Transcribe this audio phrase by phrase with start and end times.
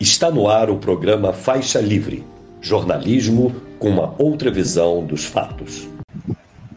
[0.00, 2.24] Está no ar o programa Faixa Livre,
[2.60, 5.88] jornalismo com uma outra visão dos fatos.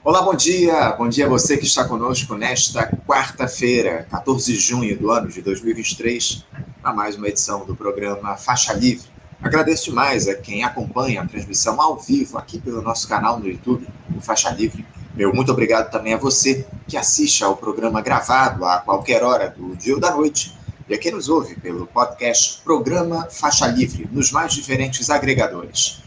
[0.04, 0.94] Olá, bom dia.
[0.94, 5.44] Bom dia a você que está conosco nesta quarta-feira, 14 de junho do ano de
[5.44, 6.44] 2023,
[6.82, 9.06] para mais uma edição do programa Faixa Livre.
[9.40, 13.88] Agradeço demais a quem acompanha a transmissão ao vivo aqui pelo nosso canal no YouTube,
[14.18, 14.84] o Faixa Livre.
[15.14, 19.76] Meu muito obrigado também a você que assiste ao programa gravado a qualquer hora do
[19.76, 20.58] dia ou da noite
[20.90, 26.02] e a quem nos ouve pelo podcast Programa Faixa Livre, nos mais diferentes agregadores.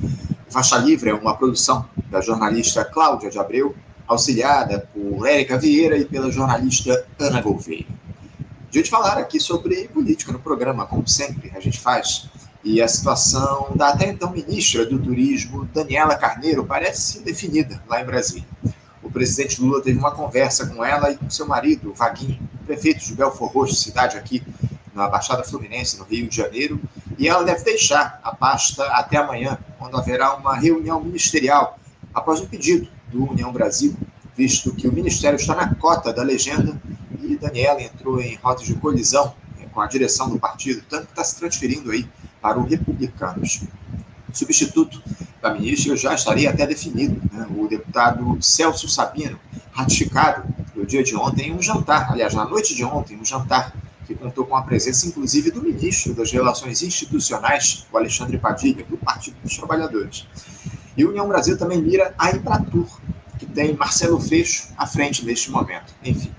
[0.54, 3.74] Faixa Livre é uma produção da jornalista Cláudia de Abreu,
[4.06, 7.84] auxiliada por Érica Vieira e pela jornalista Ana Gouveia.
[8.70, 12.28] Dia de falar aqui sobre política no programa, como sempre a gente faz,
[12.62, 18.04] e a situação da até então ministra do Turismo, Daniela Carneiro, parece definida lá em
[18.04, 18.46] Brasília.
[19.02, 23.12] O presidente Lula teve uma conversa com ela e com seu marido, Vaguinho, prefeito de
[23.12, 24.40] Belfor Roxo, cidade aqui
[24.94, 26.80] na Baixada Fluminense, no Rio de Janeiro,
[27.18, 31.78] e ela deve deixar a pasta até amanhã, quando haverá uma reunião ministerial,
[32.12, 33.96] após um pedido do União Brasil,
[34.36, 36.80] visto que o ministério está na cota da legenda
[37.20, 41.12] e Daniela entrou em rota de colisão né, com a direção do partido, tanto que
[41.12, 42.06] está se transferindo aí
[42.40, 43.62] para o Republicanos.
[44.28, 45.02] O substituto
[45.40, 47.46] da ministra já estaria até definido, né?
[47.56, 49.38] o deputado Celso Sabino,
[49.72, 53.72] ratificado no dia de ontem em um jantar, aliás, na noite de ontem, um jantar
[54.06, 58.96] que contou com a presença, inclusive, do ministro das Relações Institucionais, o Alexandre Padilha, do
[58.96, 60.26] Partido dos Trabalhadores.
[60.96, 62.86] E o União Brasil também mira a Embratur,
[63.38, 65.94] que tem Marcelo Freixo à frente neste momento.
[66.04, 66.30] Enfim,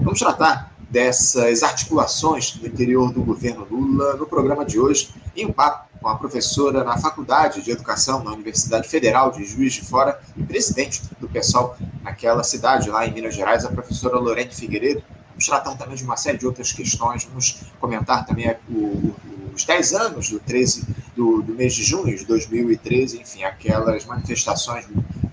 [0.00, 5.52] vamos tratar dessas articulações no interior do governo Lula no programa de hoje, em um
[5.52, 10.20] papo com a professora na Faculdade de Educação na Universidade Federal de Juiz de Fora
[10.36, 15.02] e presidente do PSOL naquela cidade, lá em Minas Gerais, a professora Lorente Figueiredo,
[15.42, 19.12] Vamos tratar também de uma série de outras questões, vamos comentar também o,
[19.52, 20.86] os 10 anos do, 13,
[21.16, 24.86] do, do mês de junho de 2013, enfim, aquelas manifestações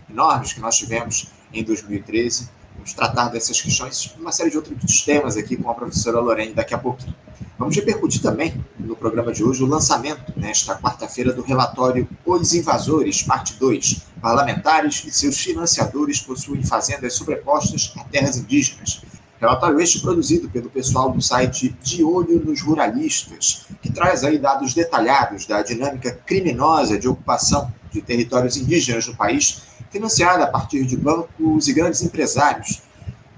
[0.10, 2.50] enormes que nós tivemos em 2013.
[2.74, 6.56] Vamos tratar dessas questões e uma série de outros temas aqui com a professora Lorene
[6.56, 7.14] daqui a pouquinho.
[7.60, 13.22] Vamos repercutir também no programa de hoje o lançamento, nesta quarta-feira, do relatório Os Invasores,
[13.22, 14.08] parte 2.
[14.20, 19.02] Parlamentares e seus financiadores possuem fazendas sobrepostas a terras indígenas.
[19.40, 24.74] Relatório este produzido pelo pessoal do site De Olho nos Ruralistas, que traz aí dados
[24.74, 30.98] detalhados da dinâmica criminosa de ocupação de territórios indígenas no país, financiada a partir de
[30.98, 32.82] bancos e grandes empresários.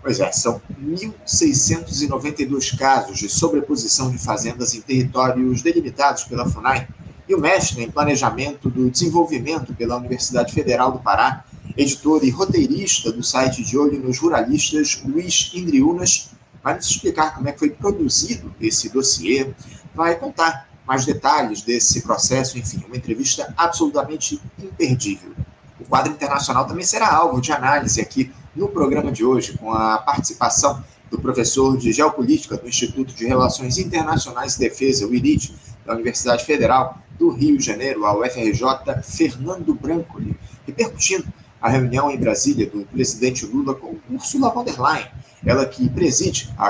[0.01, 6.87] Pois é, são 1.692 casos de sobreposição de fazendas em territórios delimitados pela FUNAI,
[7.29, 11.45] e o mestre em planejamento do desenvolvimento pela Universidade Federal do Pará,
[11.77, 16.31] editor e roteirista do site De Olho nos Ruralistas, Luiz Indriunas,
[16.63, 19.53] vai nos explicar como é que foi produzido esse dossiê,
[19.93, 25.31] vai contar mais detalhes desse processo, enfim, uma entrevista absolutamente imperdível.
[25.79, 29.97] O quadro internacional também será alvo de análise aqui no programa de hoje, com a
[29.97, 35.53] participação do professor de Geopolítica do Instituto de Relações Internacionais e Defesa, o IRID,
[35.85, 38.63] da Universidade Federal do Rio de Janeiro, a UFRJ,
[39.03, 41.25] Fernando Brancoli, repercutindo
[41.61, 45.07] a reunião em Brasília do presidente Lula com Ursula von der Leyen,
[45.45, 46.69] ela que preside a,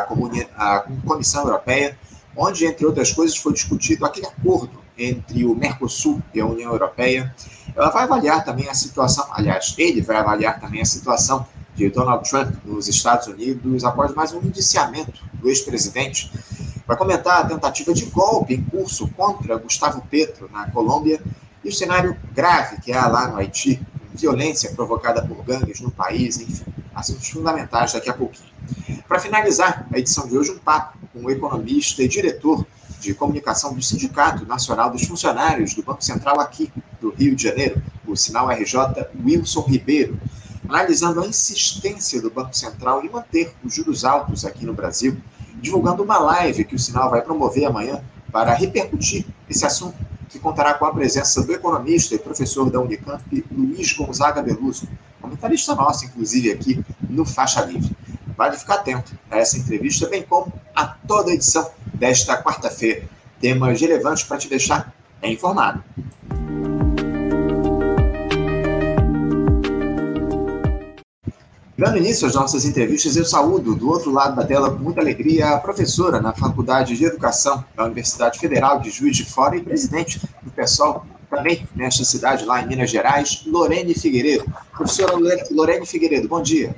[0.58, 1.98] a Comissão Europeia,
[2.36, 7.34] onde, entre outras coisas, foi discutido aquele acordo entre o Mercosul e a União Europeia.
[7.76, 12.30] Ela vai avaliar também a situação, aliás, ele vai avaliar também a situação de Donald
[12.30, 16.32] Trump nos Estados Unidos após mais um indiciamento do ex-presidente.
[16.86, 21.22] Vai comentar a tentativa de golpe em curso contra Gustavo Petro na Colômbia
[21.64, 23.80] e o cenário grave que há lá no Haiti,
[24.14, 28.50] violência provocada por gangues no país, enfim, assuntos fundamentais daqui a pouquinho.
[29.08, 32.66] Para finalizar a edição de hoje, um papo com o economista e diretor
[33.00, 37.82] de comunicação do Sindicato Nacional dos Funcionários do Banco Central aqui do Rio de Janeiro,
[38.06, 38.78] o sinal RJ
[39.26, 40.20] Wilson Ribeiro,
[40.70, 45.18] analisando a insistência do Banco Central em manter os juros altos aqui no Brasil,
[45.62, 49.96] divulgando uma live que o sinal vai promover amanhã para repercutir esse assunto
[50.32, 54.88] que contará com a presença do economista e professor da Unicamp, Luiz Gonzaga Beluso,
[55.22, 57.96] comentarista nosso, inclusive, aqui no Faixa Livre.
[58.38, 63.04] Vale ficar atento a essa entrevista, bem como a toda a edição desta quarta-feira.
[63.40, 65.84] Temas relevantes para te deixar informado.
[71.82, 75.50] Dando início às nossas entrevistas, eu saúdo do outro lado da tela com muita alegria
[75.50, 80.22] a professora na Faculdade de Educação da Universidade Federal de Juiz de Fora e presidente
[80.44, 84.46] do PSOL, também nesta cidade, lá em Minas Gerais, Lorene Figueiredo.
[84.72, 85.16] Professora
[85.50, 86.76] Lorene Figueiredo, bom dia.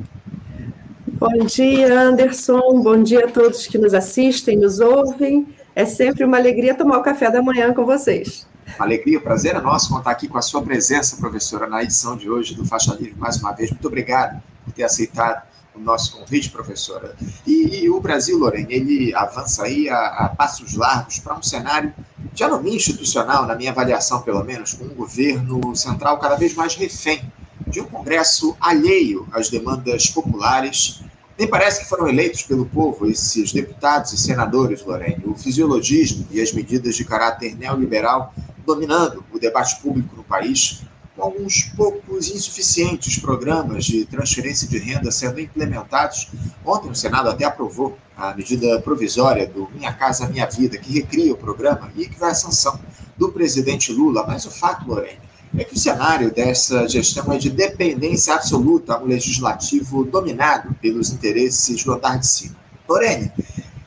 [1.06, 2.81] Bom dia, Anderson.
[2.81, 5.53] Bom dia a todos que nos assistem, nos ouvem.
[5.75, 8.47] É sempre uma alegria tomar o café da manhã com vocês.
[8.77, 12.29] Uma alegria, prazer é nosso contar aqui com a sua presença, professora, na edição de
[12.29, 13.15] hoje do Faixa Livre.
[13.17, 14.41] Mais uma vez, muito obrigado
[14.73, 15.43] ter aceitado
[15.75, 17.15] o nosso convite, professora.
[17.45, 21.93] E, e o Brasil, Lorena, ele avança aí a, a passos largos para um cenário
[22.31, 26.75] de anomia institucional, na minha avaliação, pelo menos, com um governo central cada vez mais
[26.75, 27.23] refém
[27.67, 31.01] de um Congresso alheio às demandas populares.
[31.37, 35.23] Nem parece que foram eleitos pelo povo esses deputados e senadores, Lorene.
[35.25, 38.33] O fisiologismo e as medidas de caráter neoliberal
[38.65, 40.83] dominando o debate público no país
[41.15, 46.29] com alguns poucos insuficientes programas de transferência de renda sendo implementados.
[46.65, 51.33] Ontem o Senado até aprovou a medida provisória do Minha Casa Minha Vida, que recria
[51.33, 52.79] o programa e que vai à sanção
[53.17, 54.25] do presidente Lula.
[54.25, 55.19] Mas o fato, Lorena,
[55.57, 61.11] é que o cenário dessa gestão é de dependência absoluta a um legislativo dominado pelos
[61.11, 62.55] interesses do andar de cima.
[62.87, 63.31] Lorene,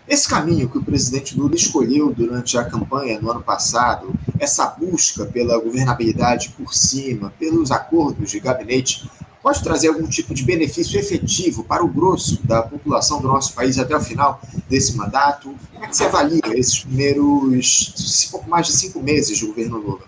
[0.09, 5.27] esse caminho que o presidente Lula escolheu durante a campanha no ano passado, essa busca
[5.27, 9.11] pela governabilidade por cima, pelos acordos de gabinete,
[9.43, 13.79] pode trazer algum tipo de benefício efetivo para o grosso da população do nosso país
[13.79, 15.55] até o final desse mandato?
[15.73, 20.03] Como é que você avalia esses primeiros pouco mais de cinco meses de governo Lula?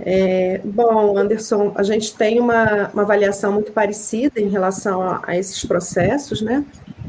[0.00, 5.36] É, bom, Anderson, a gente tem uma, uma avaliação muito parecida em relação a, a
[5.36, 6.64] esses processos, né?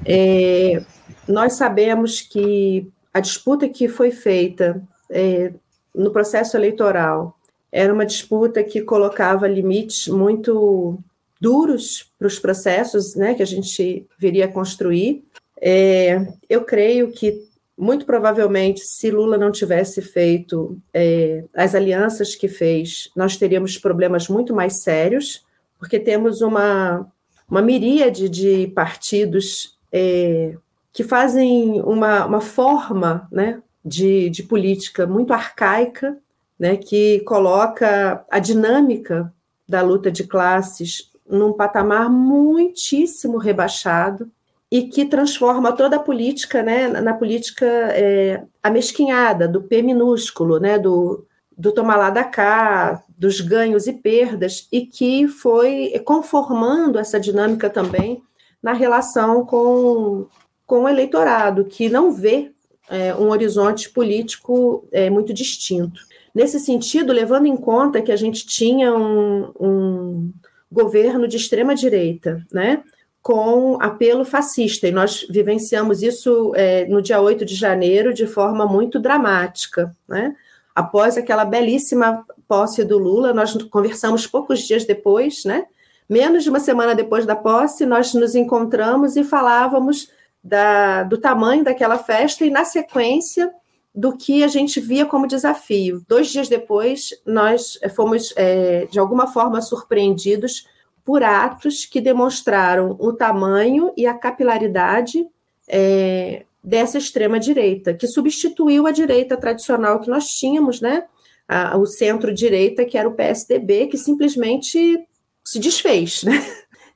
[0.06, 0.82] É,
[1.28, 5.54] nós sabemos que a disputa que foi feita é,
[5.94, 7.38] no processo eleitoral
[7.72, 10.98] era uma disputa que colocava limites muito
[11.40, 15.24] duros para os processos né, que a gente viria a construir.
[15.62, 17.44] É, eu creio que,
[17.78, 24.30] muito provavelmente, se Lula não tivesse feito é, as alianças que fez, nós teríamos problemas
[24.30, 25.44] muito mais sérios,
[25.78, 27.06] porque temos uma,
[27.50, 30.56] uma miríade de partidos é,
[30.96, 36.18] que fazem uma, uma forma né, de, de política muito arcaica,
[36.58, 39.30] né, que coloca a dinâmica
[39.68, 44.32] da luta de classes num patamar muitíssimo rebaixado
[44.72, 50.80] e que transforma toda a política né, na política é, amesquinhada, do P minúsculo, né,
[50.80, 51.26] do,
[51.58, 57.70] do tomar lá da cá, dos ganhos e perdas, e que foi conformando essa dinâmica
[57.70, 58.24] também
[58.64, 60.28] na relação com
[60.66, 62.52] com o eleitorado, que não vê
[62.90, 66.02] é, um horizonte político é, muito distinto.
[66.34, 70.34] Nesse sentido, levando em conta que a gente tinha um, um
[70.72, 72.84] governo de extrema-direita, né,
[73.22, 78.66] com apelo fascista, e nós vivenciamos isso é, no dia 8 de janeiro de forma
[78.66, 79.96] muito dramática.
[80.08, 80.36] Né?
[80.76, 85.66] Após aquela belíssima posse do Lula, nós conversamos poucos dias depois, né?
[86.08, 90.10] menos de uma semana depois da posse, nós nos encontramos e falávamos
[90.46, 93.52] da, do tamanho daquela festa e, na sequência,
[93.94, 96.06] do que a gente via como desafio.
[96.08, 100.68] Dois dias depois, nós eh, fomos, é, de alguma forma, surpreendidos
[101.04, 105.26] por atos que demonstraram o tamanho e a capilaridade
[105.68, 111.06] é, dessa extrema-direita, que substituiu a direita tradicional que nós tínhamos, né?
[111.48, 115.08] A, o centro-direita, que era o PSDB, que simplesmente
[115.44, 116.34] se desfez, né?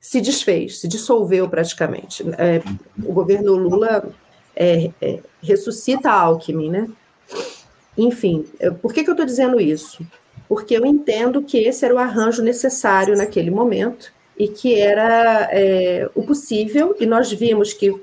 [0.00, 2.24] Se desfez, se dissolveu praticamente.
[2.38, 2.62] É,
[3.04, 4.08] o governo Lula
[4.56, 6.88] é, é, ressuscita a Alckmin, né?
[7.98, 8.46] Enfim,
[8.80, 10.04] por que, que eu estou dizendo isso?
[10.48, 16.08] Porque eu entendo que esse era o arranjo necessário naquele momento e que era é,
[16.14, 17.94] o possível, e nós vimos que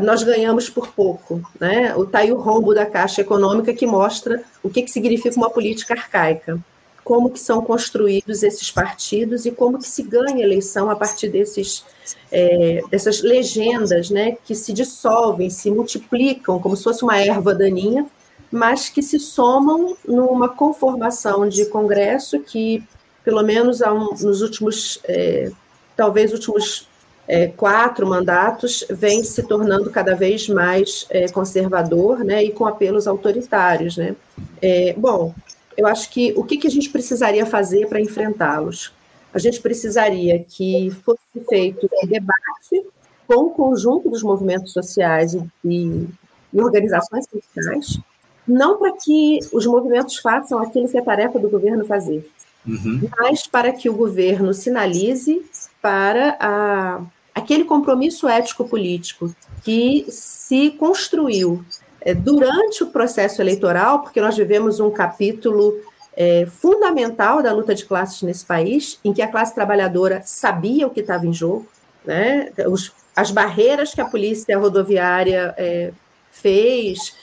[0.00, 1.96] nós ganhamos por pouco, né?
[1.96, 5.50] O tá aí o rombo da Caixa Econômica que mostra o que, que significa uma
[5.50, 6.62] política arcaica
[7.04, 11.84] como que são construídos esses partidos e como que se ganha eleição a partir desses,
[12.32, 18.06] é, dessas legendas né, que se dissolvem, se multiplicam como se fosse uma erva daninha,
[18.50, 22.82] mas que se somam numa conformação de Congresso que,
[23.22, 25.50] pelo menos um, nos últimos, é,
[25.94, 26.88] talvez últimos
[27.28, 33.06] é, quatro mandatos, vem se tornando cada vez mais é, conservador né, e com apelos
[33.06, 33.96] autoritários.
[33.96, 34.14] Né?
[34.62, 35.34] É, bom,
[35.76, 38.92] eu acho que o que, que a gente precisaria fazer para enfrentá-los?
[39.32, 42.86] A gente precisaria que fosse feito um debate
[43.26, 47.98] com o conjunto dos movimentos sociais e, e, organizações sindicais,
[48.46, 52.30] não para que os movimentos façam aquilo que é tarefa do governo fazer,
[52.66, 53.08] uhum.
[53.18, 55.44] mas para que o governo sinalize
[55.80, 57.00] para a,
[57.34, 61.64] aquele compromisso ético-político que se construiu
[62.12, 65.80] durante o processo eleitoral, porque nós vivemos um capítulo
[66.16, 70.90] é, fundamental da luta de classes nesse país, em que a classe trabalhadora sabia o
[70.90, 71.66] que estava em jogo,
[72.04, 72.50] né?
[72.68, 75.92] Os, as barreiras que a polícia rodoviária é,
[76.30, 77.14] fez,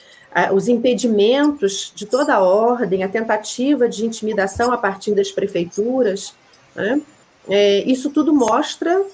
[0.52, 6.34] os impedimentos de toda a ordem, a tentativa de intimidação a partir das prefeituras,
[6.74, 7.00] né?
[7.48, 9.04] é, isso tudo mostra é,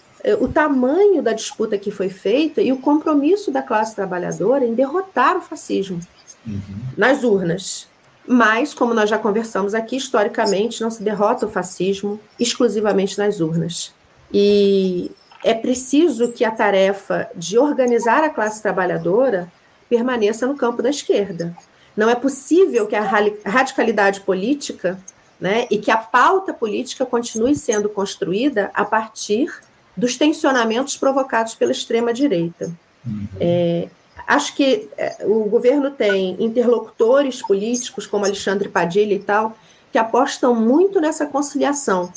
[0.41, 5.37] o tamanho da disputa que foi feita e o compromisso da classe trabalhadora em derrotar
[5.37, 6.01] o fascismo
[6.47, 6.61] uhum.
[6.97, 7.89] nas urnas.
[8.27, 13.95] Mas, como nós já conversamos aqui, historicamente não se derrota o fascismo exclusivamente nas urnas.
[14.33, 15.11] E
[15.43, 19.51] é preciso que a tarefa de organizar a classe trabalhadora
[19.89, 21.57] permaneça no campo da esquerda.
[21.97, 24.99] Não é possível que a radicalidade política
[25.41, 29.51] né, e que a pauta política continue sendo construída a partir
[29.99, 32.71] dos tensionamentos provocados pela extrema-direita.
[33.05, 33.27] Uhum.
[33.41, 33.89] É,
[34.29, 39.59] acho que é, o governo tem interlocutores políticos, como Alexandre Padilha e tal,
[39.91, 42.13] que apostam muito nessa conciliação,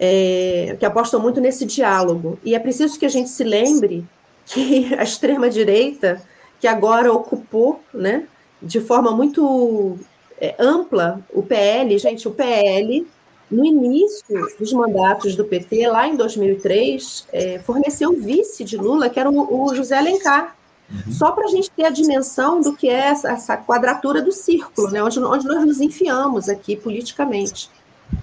[0.00, 2.40] é, que apostam muito nesse diálogo.
[2.44, 4.04] E é preciso que a gente se lembre
[4.44, 6.20] que a extrema-direita
[6.60, 8.26] que agora ocupou, né,
[8.60, 9.96] de forma muito
[10.40, 11.96] é, ampla o PL.
[11.98, 13.06] Gente, o PL,
[13.52, 14.24] no início
[14.58, 19.30] dos mandatos do PT, lá em 2003, é, forneceu um vice de Lula, que era
[19.30, 20.56] o, o José Alencar.
[20.90, 21.12] Uhum.
[21.12, 24.90] Só para a gente ter a dimensão do que é essa, essa quadratura do círculo,
[24.90, 27.70] né, onde, onde nós nos enfiamos aqui politicamente.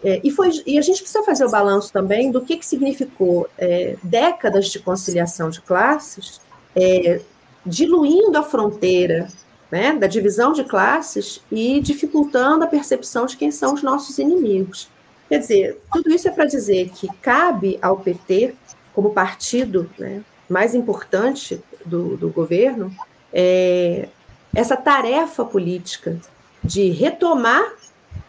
[0.03, 3.47] É, e, foi, e a gente precisa fazer o balanço também do que, que significou
[3.57, 6.39] é, décadas de conciliação de classes,
[6.75, 7.21] é,
[7.65, 9.27] diluindo a fronteira
[9.71, 14.89] né, da divisão de classes e dificultando a percepção de quem são os nossos inimigos.
[15.29, 18.55] Quer dizer, tudo isso é para dizer que cabe ao PT,
[18.93, 22.91] como partido né, mais importante do, do governo,
[23.31, 24.09] é,
[24.55, 26.17] essa tarefa política
[26.63, 27.73] de retomar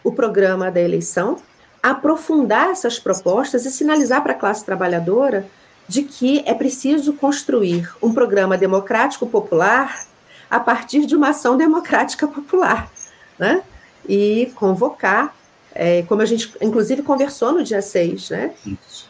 [0.03, 1.37] o programa da eleição,
[1.81, 5.47] aprofundar essas propostas e sinalizar para a classe trabalhadora
[5.87, 10.05] de que é preciso construir um programa democrático popular
[10.49, 12.91] a partir de uma ação democrática popular,
[13.39, 13.63] né?
[14.07, 15.35] E convocar,
[15.73, 18.51] é, como a gente inclusive conversou no dia 6, né?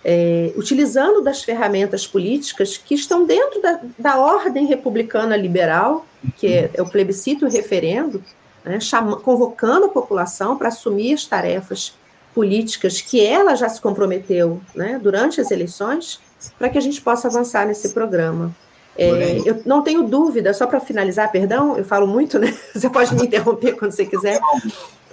[0.03, 6.05] É, utilizando das ferramentas políticas que estão dentro da, da ordem republicana liberal,
[6.37, 8.23] que é, é o plebiscito e o referendo,
[8.63, 8.79] né?
[8.79, 11.93] Chama, convocando a população para assumir as tarefas
[12.33, 16.19] políticas que ela já se comprometeu né, durante as eleições
[16.57, 18.55] para que a gente possa avançar nesse programa.
[18.97, 22.53] É, eu não tenho dúvida, só para finalizar, perdão, eu falo muito, né?
[22.73, 24.39] Você pode me interromper quando você quiser,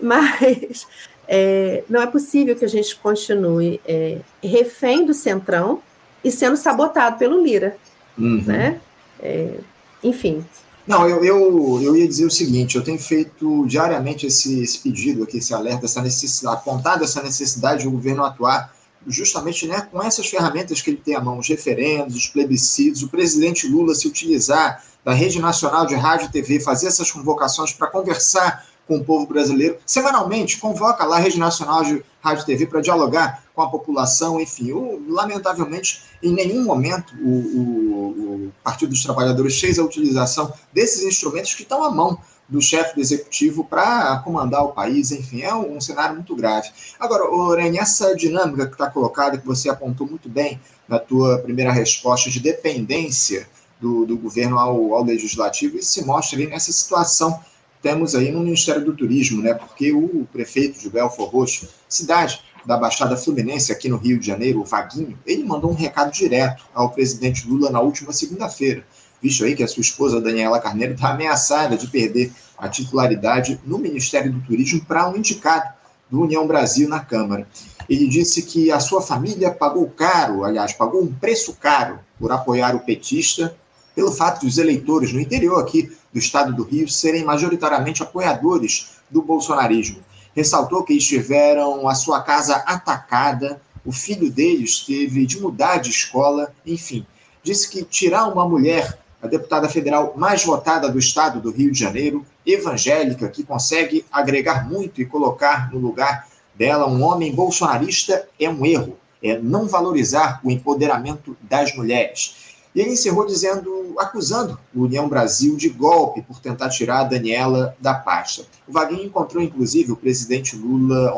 [0.01, 0.87] mas
[1.29, 5.83] é, não é possível que a gente continue é, refém do Centrão
[6.25, 7.77] e sendo sabotado pelo Lira,
[8.17, 8.43] uhum.
[8.47, 8.81] né?
[9.21, 9.59] É,
[10.03, 10.45] enfim.
[10.87, 15.23] Não, eu, eu, eu ia dizer o seguinte, eu tenho feito diariamente esse, esse pedido
[15.23, 18.73] aqui, esse alerta, essa necessidade, apontado essa necessidade do governo atuar
[19.07, 23.09] justamente né, com essas ferramentas que ele tem à mão, os referendos, os plebiscitos, o
[23.09, 27.87] presidente Lula se utilizar da Rede Nacional de Rádio e TV, fazer essas convocações para
[27.89, 29.77] conversar com o povo brasileiro.
[29.85, 34.41] Semanalmente, convoca lá a Rede Nacional de Rádio e TV para dialogar com a população,
[34.41, 34.73] enfim.
[35.07, 41.55] Lamentavelmente, em nenhum momento o, o, o Partido dos Trabalhadores fez a utilização desses instrumentos
[41.55, 42.19] que estão à mão
[42.49, 46.71] do chefe do executivo para comandar o país, enfim, é um, cenário muito grave.
[46.99, 51.71] Agora, Lorene, essa dinâmica que está colocada, que você apontou muito bem na tua primeira
[51.71, 53.47] resposta de dependência
[53.79, 57.39] do, do governo ao, ao legislativo, isso se mostra aí nessa situação
[57.83, 59.55] temos aí no Ministério do Turismo, né?
[59.55, 64.61] Porque o prefeito de Belfor Roxo, cidade da Baixada Fluminense aqui no Rio de Janeiro,
[64.61, 68.85] o Vaguinho, ele mandou um recado direto ao presidente Lula na última segunda-feira
[69.23, 73.79] visto aí que a sua esposa, Daniela Carneiro, está ameaçada de perder a titularidade no
[73.79, 75.73] Ministério do Turismo para um indicado
[76.11, 77.47] do União Brasil na Câmara.
[77.89, 82.75] Ele disse que a sua família pagou caro, aliás, pagou um preço caro por apoiar
[82.75, 83.55] o petista,
[83.99, 89.21] pelo fato dos eleitores no interior aqui do estado do Rio serem majoritariamente apoiadores do
[89.21, 89.99] bolsonarismo.
[90.37, 95.91] Ressaltou que eles tiveram a sua casa atacada, o filho deles teve de mudar de
[95.91, 97.05] escola, enfim.
[97.43, 101.81] Disse que tirar uma mulher a deputada federal mais votada do estado do Rio de
[101.81, 108.49] Janeiro, evangélica, que consegue agregar muito e colocar no lugar dela um homem bolsonarista, é
[108.49, 108.97] um erro.
[109.21, 112.48] É não valorizar o empoderamento das mulheres.
[112.75, 117.77] E ele encerrou dizendo, acusando o União Brasil de golpe por tentar tirar a Daniela
[117.81, 118.45] da pasta.
[118.67, 121.13] O Vaguinho encontrou, inclusive, o presidente Lula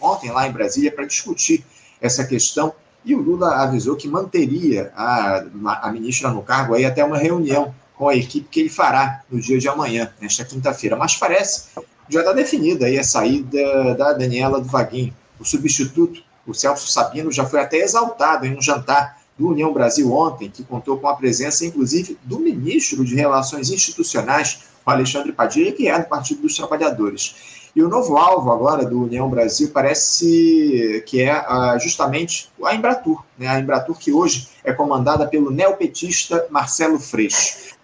[0.00, 1.64] ontem lá em Brasília para discutir
[2.00, 2.72] essa questão
[3.04, 5.42] e o Lula avisou que manteria a,
[5.82, 9.40] a ministra no cargo aí até uma reunião com a equipe que ele fará no
[9.40, 10.96] dia de amanhã, nesta quinta-feira.
[10.96, 11.68] Mas parece
[12.08, 15.14] já está definida aí a saída da Daniela do Vaguinho.
[15.38, 20.12] O substituto, o Celso Sabino, já foi até exaltado em um jantar do União Brasil
[20.12, 25.72] ontem, que contou com a presença, inclusive, do ministro de Relações Institucionais, o Alexandre Padilha,
[25.72, 27.34] que é do Partido dos Trabalhadores.
[27.74, 33.24] E o novo alvo agora do União Brasil parece que é uh, justamente a Embratur,
[33.38, 33.48] né?
[33.48, 37.78] a Embratur que hoje é comandada pelo neopetista Marcelo Freixo.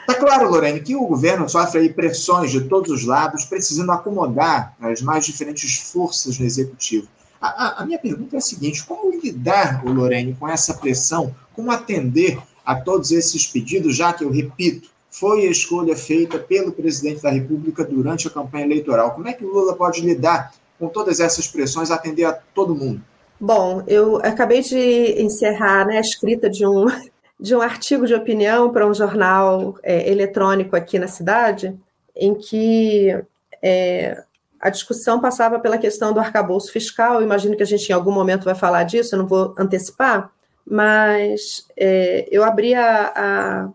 [0.00, 5.02] Está claro, Lorene, que o governo sofre pressões de todos os lados, precisando acomodar as
[5.02, 7.06] mais diferentes forças no executivo.
[7.40, 11.34] A, a, a minha pergunta é a seguinte: como lidar, Lorene, com essa pressão?
[11.54, 16.72] Como atender a todos esses pedidos, já que, eu repito, foi a escolha feita pelo
[16.72, 19.12] presidente da República durante a campanha eleitoral?
[19.12, 23.02] Como é que o Lula pode lidar com todas essas pressões, atender a todo mundo?
[23.40, 26.86] Bom, eu acabei de encerrar né, a escrita de um
[27.40, 31.72] de um artigo de opinião para um jornal é, eletrônico aqui na cidade,
[32.16, 33.16] em que
[33.62, 34.24] é,
[34.60, 37.22] a discussão passava pela questão do arcabouço fiscal.
[37.22, 40.30] imagino que a gente em algum momento vai falar disso, eu não vou antecipar,
[40.66, 43.68] mas é, eu abri a, a,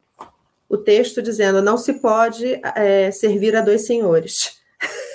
[0.70, 4.62] o texto dizendo: não se pode é, servir a dois senhores.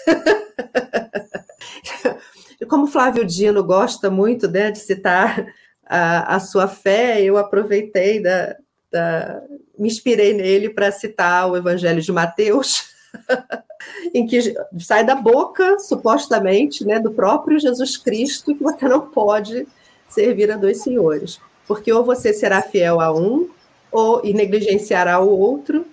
[2.69, 5.47] Como Flávio Dino gosta muito né, de citar
[5.87, 8.55] a, a sua fé, eu aproveitei da,
[8.91, 9.43] da
[9.79, 12.91] me inspirei nele para citar o Evangelho de Mateus,
[14.15, 19.67] em que sai da boca, supostamente, né, do próprio Jesus Cristo, que você não pode
[20.09, 23.49] servir a dois senhores, porque ou você será fiel a um,
[23.91, 25.87] ou e negligenciará o outro,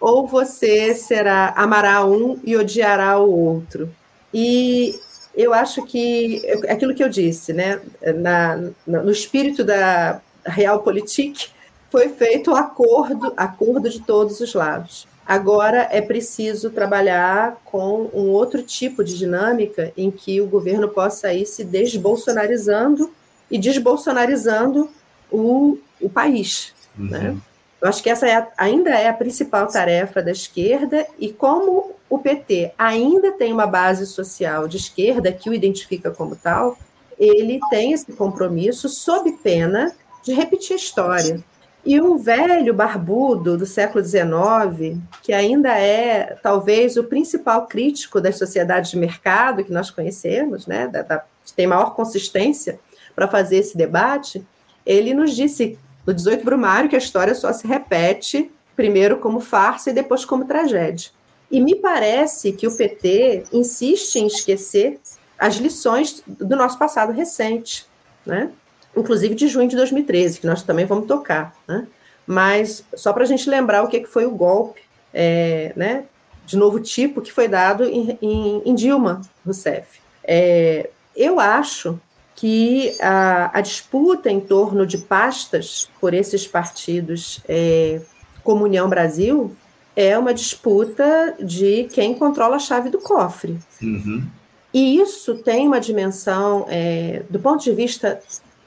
[0.00, 3.90] ou você será amará um e odiará o outro.
[4.32, 4.94] E
[5.34, 7.80] eu acho que é aquilo que eu disse, né?
[8.16, 8.56] Na,
[8.86, 11.48] no espírito da Realpolitik,
[11.90, 15.06] foi feito acordo, acordo de todos os lados.
[15.26, 21.32] Agora é preciso trabalhar com um outro tipo de dinâmica em que o governo possa
[21.32, 23.12] ir se desbolsonarizando
[23.50, 24.88] e desbolsonarizando
[25.30, 26.72] o, o país.
[26.96, 27.06] Uhum.
[27.10, 27.36] Né?
[27.80, 32.18] Eu acho que essa é, ainda é a principal tarefa da esquerda, e como o
[32.18, 36.78] PT ainda tem uma base social de esquerda que o identifica como tal,
[37.18, 41.44] ele tem esse compromisso sob pena de repetir a história.
[41.86, 48.36] E um velho barbudo do século XIX, que ainda é talvez o principal crítico das
[48.36, 52.80] sociedades de mercado que nós conhecemos, né, da, da, tem maior consistência
[53.14, 54.44] para fazer esse debate,
[54.84, 59.90] ele nos disse no 18 Brumário que a história só se repete primeiro como farsa
[59.90, 61.10] e depois como tragédia.
[61.48, 64.98] E me parece que o PT insiste em esquecer
[65.38, 67.86] as lições do nosso passado recente,
[68.24, 68.50] né?
[68.96, 71.54] Inclusive de junho de 2013, que nós também vamos tocar.
[71.68, 71.86] Né?
[72.26, 74.80] Mas só para a gente lembrar o que foi o golpe
[75.12, 76.04] é, né,
[76.44, 80.00] de novo tipo que foi dado em, em, em Dilma Rousseff.
[80.24, 81.98] É, eu acho
[82.34, 88.00] que a, a, disputa em torno de pastas por esses partidos é,
[88.44, 89.56] Comunhão Brasil
[89.96, 93.58] é uma disputa de quem controla a chave do cofre.
[93.80, 94.26] Uhum.
[94.74, 98.20] E isso tem uma dimensão, é, do ponto de vista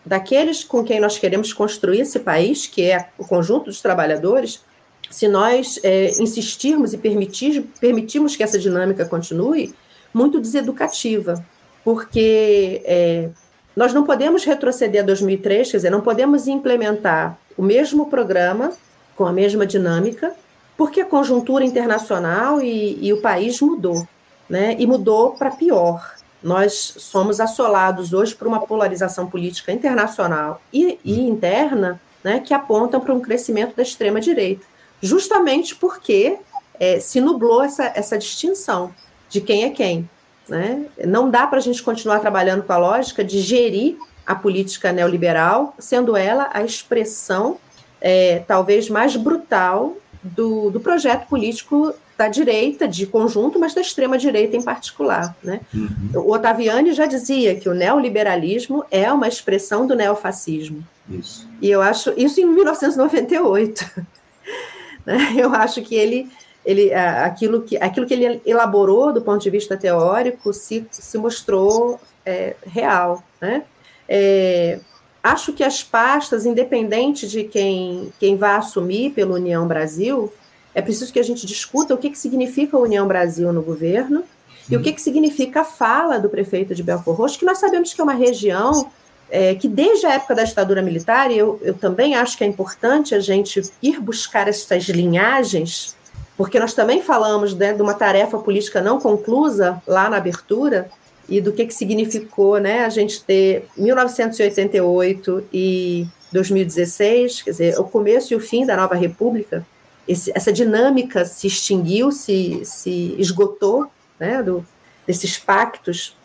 [0.05, 4.63] daqueles com quem nós queremos construir esse país, que é o conjunto dos trabalhadores,
[5.09, 9.73] se nós é, insistirmos e permitir, permitirmos que essa dinâmica continue,
[10.13, 11.43] muito deseducativa,
[11.83, 13.29] porque é,
[13.75, 18.73] nós não podemos retroceder a 2003, quer dizer, não podemos implementar o mesmo programa
[19.15, 20.35] com a mesma dinâmica
[20.79, 24.07] porque a conjuntura internacional e, e o país mudou,
[24.49, 24.77] né?
[24.79, 26.15] E mudou para pior.
[26.41, 32.99] Nós somos assolados hoje por uma polarização política internacional e, e interna, né, que apontam
[32.99, 34.65] para um crescimento da extrema direita,
[35.01, 36.37] justamente porque
[36.79, 38.93] é, se nublou essa, essa distinção
[39.29, 40.09] de quem é quem.
[40.47, 40.85] Né?
[41.05, 45.73] Não dá para a gente continuar trabalhando com a lógica de gerir a política neoliberal,
[45.77, 47.57] sendo ela a expressão
[48.01, 49.95] é, talvez mais brutal
[50.35, 55.33] do, do projeto político da direita, de conjunto, mas da extrema-direita em particular.
[55.41, 55.61] Né?
[55.73, 56.09] Uhum.
[56.15, 60.83] O Ottaviani já dizia que o neoliberalismo é uma expressão do neofascismo.
[61.09, 61.47] Isso.
[61.61, 64.03] E eu acho isso em 1998.
[65.05, 65.33] né?
[65.37, 66.29] Eu acho que ele,
[66.65, 72.01] ele aquilo, que, aquilo que ele elaborou do ponto de vista teórico se, se mostrou
[72.25, 73.23] é, real.
[73.39, 73.63] Né?
[74.09, 74.79] É,
[75.23, 80.31] acho que as pastas, independente de quem, quem vai assumir pela União Brasil,
[80.73, 84.23] é preciso que a gente discuta o que, que significa a União Brasil no governo
[84.69, 87.93] e o que, que significa a fala do prefeito de Belfort Roxo, que nós sabemos
[87.93, 88.89] que é uma região
[89.31, 93.13] é, que desde a época da ditadura militar, eu, eu também acho que é importante
[93.13, 95.95] a gente ir buscar essas linhagens,
[96.37, 100.89] porque nós também falamos né, de uma tarefa política não conclusa lá na abertura,
[101.29, 107.83] e do que, que significou né, a gente ter 1988 e 2016, quer dizer, o
[107.83, 109.65] começo e o fim da nova república,
[110.07, 113.87] esse, essa dinâmica se extinguiu, se, se esgotou,
[114.19, 114.65] né, do,
[115.05, 116.15] desses pactos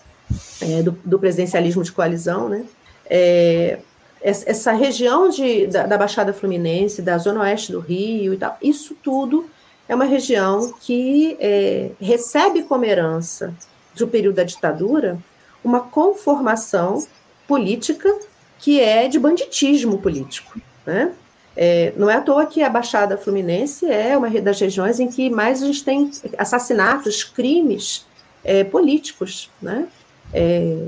[0.60, 2.64] é, do, do, presidencialismo de coalizão, né,
[3.06, 3.78] é,
[4.22, 8.96] essa região de, da, da, Baixada Fluminense, da zona oeste do Rio e tal, isso
[9.02, 9.50] tudo
[9.86, 13.54] é uma região que é, recebe como herança
[13.96, 15.18] do período da ditadura
[15.62, 17.06] uma conformação
[17.46, 18.12] política
[18.58, 21.12] que é de banditismo político, né?
[21.56, 25.30] É, não é à toa que a Baixada Fluminense é uma das regiões em que
[25.30, 28.04] mais a gente tem assassinatos, crimes
[28.42, 29.50] é, políticos.
[29.62, 29.86] Né?
[30.32, 30.86] É,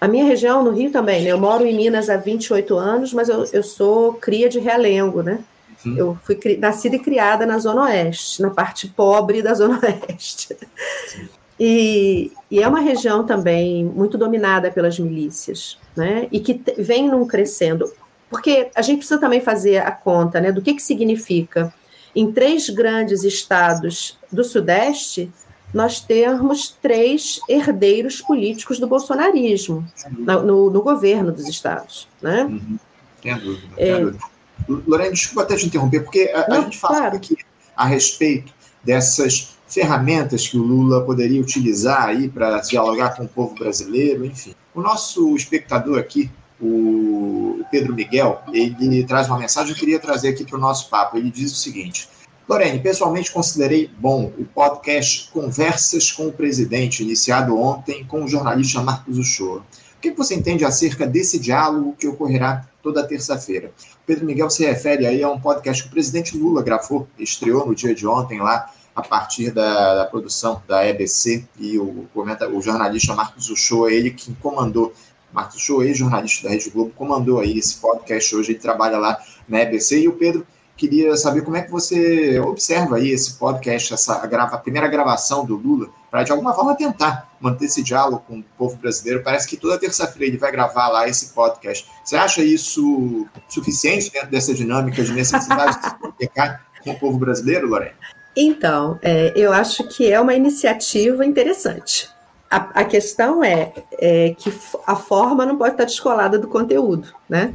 [0.00, 1.30] a minha região, no Rio também, né?
[1.30, 5.22] eu moro em Minas há 28 anos, mas eu, eu sou cria de Realengo.
[5.22, 5.38] Né?
[5.86, 5.96] Uhum.
[5.96, 10.56] Eu fui nascida e criada na Zona Oeste, na parte pobre da Zona Oeste.
[11.58, 16.28] E, e, é uma região também muito dominada pelas milícias, né?
[16.30, 17.92] E que vem num crescendo.
[18.30, 21.72] Porque a gente precisa também fazer a conta né, do que, que significa,
[22.14, 25.32] em três grandes estados do Sudeste,
[25.72, 32.08] nós termos três herdeiros políticos do bolsonarismo no, no governo dos estados.
[32.22, 32.44] Né?
[32.44, 32.78] Uhum.
[33.20, 33.68] Tem dúvida.
[33.76, 34.00] É...
[34.00, 34.18] dúvida.
[34.68, 37.16] Lorena, desculpa até te interromper, porque a, Não, a gente fala claro.
[37.16, 37.36] aqui
[37.76, 43.54] a respeito dessas ferramentas que o Lula poderia utilizar aí para dialogar com o povo
[43.54, 44.54] brasileiro, enfim.
[44.74, 50.30] O nosso espectador aqui, o Pedro Miguel, ele traz uma mensagem que eu queria trazer
[50.30, 51.16] aqui para o nosso papo.
[51.16, 52.08] Ele diz o seguinte:
[52.48, 58.82] Lorene, pessoalmente considerei bom o podcast Conversas com o Presidente, iniciado ontem com o jornalista
[58.82, 59.62] Marcos Uchoa.
[59.96, 63.72] O que você entende acerca desse diálogo que ocorrerá toda terça-feira?
[64.06, 67.74] Pedro Miguel se refere aí a um podcast que o presidente Lula gravou, estreou no
[67.74, 73.14] dia de ontem lá, a partir da, da produção da EBC, e o, o jornalista
[73.14, 74.92] Marcos Uchoa, ele que comandou
[75.32, 79.16] Marcos Show, ex-jornalista da Rede Globo, comandou aí esse podcast hoje, ele trabalha lá
[79.48, 80.44] na EBC, e o Pedro
[80.76, 85.44] queria saber como é que você observa aí esse podcast, essa grava, a primeira gravação
[85.44, 89.22] do Lula, para de alguma forma tentar manter esse diálogo com o povo brasileiro.
[89.22, 91.88] Parece que toda terça-feira ele vai gravar lá esse podcast.
[92.04, 97.16] Você acha isso suficiente dentro dessa dinâmica de necessidade de se comunicar com o povo
[97.18, 97.94] brasileiro, Lorena?
[98.40, 102.08] Então, é, eu acho que é uma iniciativa interessante.
[102.48, 104.52] A, a questão é, é, que
[104.86, 107.52] a forma não pode estar descolada do conteúdo, né?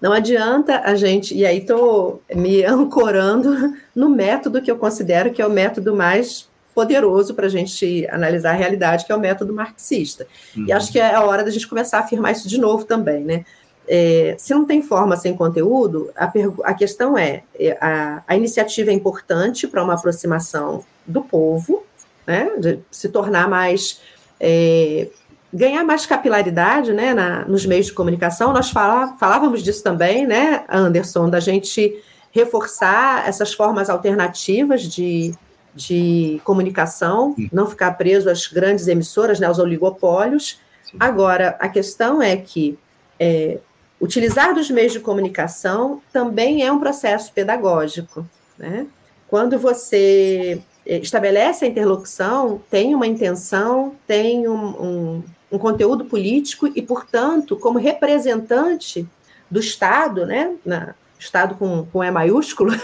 [0.00, 5.40] Não adianta a gente, e aí estou me ancorando no método que eu considero que
[5.40, 9.54] é o método mais poderoso para a gente analisar a realidade, que é o método
[9.54, 10.26] marxista.
[10.56, 10.66] Uhum.
[10.66, 13.22] E acho que é a hora da gente começar a afirmar isso de novo também,
[13.22, 13.44] né?
[13.86, 16.32] É, se não tem forma sem conteúdo, a,
[16.64, 21.84] a questão é, é a, a iniciativa é importante para uma aproximação do povo,
[22.26, 24.00] né, de se tornar mais
[24.40, 25.08] é,
[25.54, 28.52] ganhar mais capilaridade né, na, nos meios de comunicação.
[28.52, 35.32] Nós fala, falávamos disso também, né, Anderson, da gente reforçar essas formas alternativas de,
[35.72, 40.58] de comunicação, não ficar preso às grandes emissoras, né, aos oligopólios.
[40.98, 42.76] Agora, a questão é que
[43.20, 43.58] é,
[44.04, 48.28] utilizar dos meios de comunicação também é um processo pedagógico.
[48.58, 48.86] Né?
[49.26, 56.70] Quando você é, estabelece a interlocução, tem uma intenção, tem um, um, um, conteúdo político
[56.74, 59.08] e, portanto, como representante
[59.50, 62.74] do Estado, né, na, Estado com, com E maiúsculo,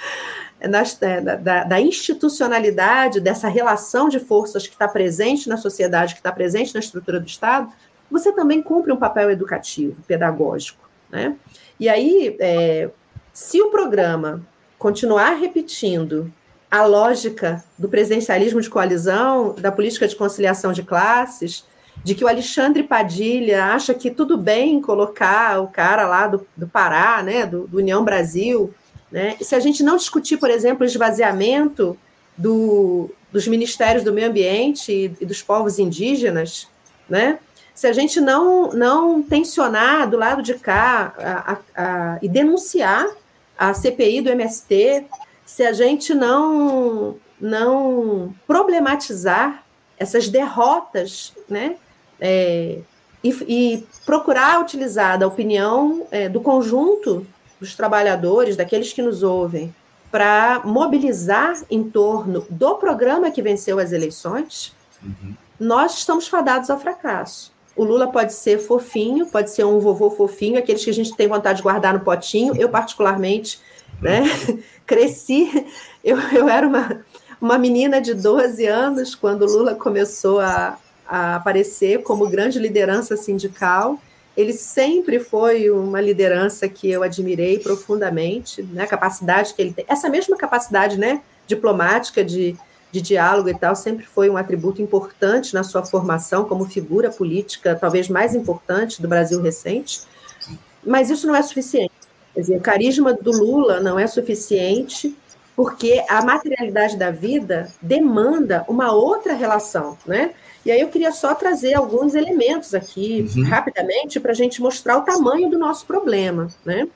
[0.58, 6.20] é, da, da, da, institucionalidade, dessa relação de forças que está presente na sociedade, que
[6.20, 7.70] está presente na estrutura do Estado,
[8.12, 10.88] você também cumpre um papel educativo, pedagógico.
[11.10, 11.36] Né?
[11.80, 12.90] E aí, é,
[13.32, 14.46] se o programa
[14.78, 16.32] continuar repetindo
[16.70, 21.64] a lógica do presencialismo de coalizão, da política de conciliação de classes,
[22.02, 26.66] de que o Alexandre Padilha acha que tudo bem colocar o cara lá do, do
[26.66, 28.72] Pará, né, do, do União Brasil,
[29.12, 29.36] né?
[29.38, 31.96] E se a gente não discutir, por exemplo, o esvaziamento
[32.36, 36.66] do, dos ministérios do meio ambiente e, dos povos indígenas,
[37.08, 37.38] né?
[37.74, 41.58] Se a gente não, não tensionar do lado de cá a, a,
[42.14, 43.06] a, e denunciar
[43.58, 45.06] a CPI do MST,
[45.44, 49.64] se a gente não, não problematizar
[49.98, 51.76] essas derrotas, né?
[52.20, 52.78] É,
[53.22, 57.26] e, e procurar utilizar da opinião é, do conjunto
[57.60, 59.72] dos trabalhadores, daqueles que nos ouvem,
[60.10, 65.34] para mobilizar em torno do programa que venceu as eleições, uhum.
[65.58, 67.51] nós estamos fadados ao fracasso.
[67.74, 71.26] O Lula pode ser fofinho, pode ser um vovô fofinho, aqueles que a gente tem
[71.26, 72.54] vontade de guardar no potinho.
[72.56, 73.60] Eu, particularmente,
[74.00, 74.24] né,
[74.86, 75.66] cresci,
[76.04, 77.04] eu, eu era uma,
[77.40, 83.16] uma menina de 12 anos quando o Lula começou a, a aparecer como grande liderança
[83.16, 83.98] sindical.
[84.36, 88.84] Ele sempre foi uma liderança que eu admirei profundamente, né?
[88.84, 92.56] A capacidade que ele tem, essa mesma capacidade, né, diplomática de,
[92.92, 97.74] de diálogo e tal, sempre foi um atributo importante na sua formação como figura política,
[97.74, 100.02] talvez mais importante do Brasil recente.
[100.86, 101.92] Mas isso não é suficiente.
[102.34, 105.16] Quer dizer, o carisma do Lula não é suficiente
[105.56, 110.32] porque a materialidade da vida demanda uma outra relação, né?
[110.64, 113.44] E aí eu queria só trazer alguns elementos aqui, uhum.
[113.44, 116.48] rapidamente, para a gente mostrar o tamanho do nosso problema.
[116.64, 116.86] Né?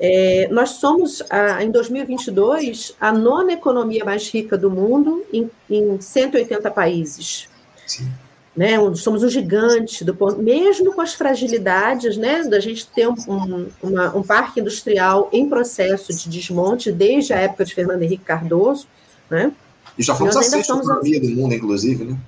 [0.00, 6.00] É, nós somos, a, em 2022, a nona economia mais rica do mundo em, em
[6.00, 7.48] 180 países.
[7.86, 8.08] Sim.
[8.56, 13.14] Né, somos um gigante, do ponto, mesmo com as fragilidades né, da gente ter um,
[13.28, 18.24] um, uma, um parque industrial em processo de desmonte desde a época de Fernando Henrique
[18.24, 18.88] Cardoso.
[19.30, 19.52] Né?
[19.96, 22.18] E já fomos a sexta economia do mundo, inclusive, né?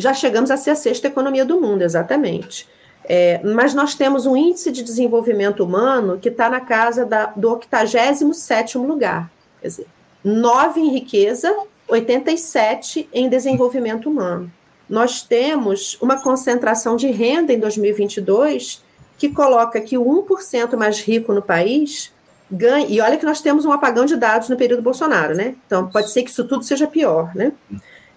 [0.00, 2.68] já chegamos a ser a sexta economia do mundo, exatamente.
[3.12, 7.50] É, mas nós temos um índice de desenvolvimento humano que está na casa da, do
[7.50, 9.28] 87 lugar.
[9.60, 9.86] Quer dizer,
[10.22, 11.52] 9 em riqueza,
[11.88, 14.48] 87 em desenvolvimento humano.
[14.88, 18.80] Nós temos uma concentração de renda em 2022
[19.18, 22.12] que coloca que o 1% mais rico no país
[22.48, 22.86] ganha.
[22.88, 25.56] E olha que nós temos um apagão de dados no período Bolsonaro, né?
[25.66, 27.52] Então pode ser que isso tudo seja pior, né?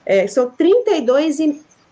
[0.06, 1.40] É, são 32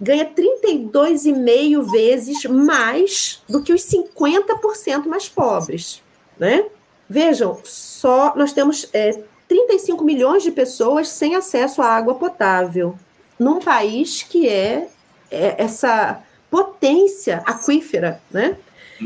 [0.01, 6.01] ganha 32,5 vezes mais do que os 50% mais pobres.
[6.39, 6.65] Né?
[7.07, 12.97] Vejam, só nós temos é, 35 milhões de pessoas sem acesso à água potável,
[13.37, 14.89] num país que é,
[15.29, 18.57] é essa potência aquífera, né?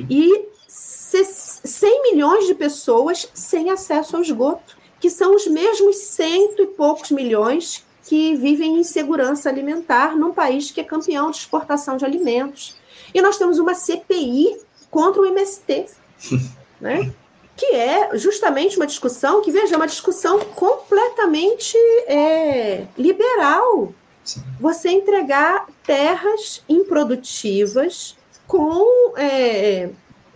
[0.10, 6.68] E 100 milhões de pessoas sem acesso ao esgoto, que são os mesmos cento e
[6.68, 12.06] poucos milhões que vivem em insegurança alimentar num país que é campeão de exportação de
[12.06, 12.76] alimentos.
[13.14, 14.58] E nós temos uma CPI
[14.90, 15.88] contra o MST,
[16.80, 17.12] né?
[17.56, 23.94] que é justamente uma discussão que, veja, é uma discussão completamente é, liberal.
[24.60, 29.90] Você entregar terras improdutivas com, é,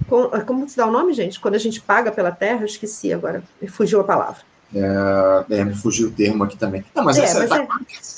[0.07, 0.29] com.
[0.45, 1.39] Como se dá o nome, gente?
[1.39, 4.48] Quando a gente paga pela terra, eu esqueci agora, fugiu a palavra.
[4.73, 6.85] É, é, me fugiu o termo aqui também.
[6.93, 7.67] Não, mas, é, essa, mas tá,